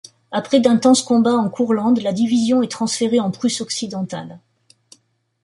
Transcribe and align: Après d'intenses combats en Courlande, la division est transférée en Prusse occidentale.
Après 0.31 0.59
d'intenses 0.59 1.03
combats 1.03 1.35
en 1.37 1.47
Courlande, 1.47 1.99
la 2.01 2.11
division 2.11 2.63
est 2.63 2.71
transférée 2.71 3.19
en 3.19 3.29
Prusse 3.29 3.61
occidentale. 3.61 4.39